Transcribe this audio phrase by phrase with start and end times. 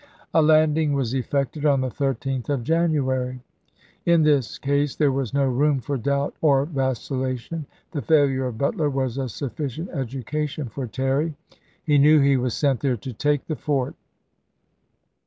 [0.33, 3.33] A landing was effected on the 13th of January.
[4.07, 4.13] im.
[4.15, 7.67] In this case there was no room for doubt or vacilla tion.
[7.91, 11.35] The failure of Butler was a sufficient educa tion for Terry.
[11.83, 13.93] He knew he was sent there to take the fort.